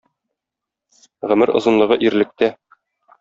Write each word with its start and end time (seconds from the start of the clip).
Гомер 1.31 1.53
озынлыгы 1.59 1.99
ирлектә. 2.07 2.51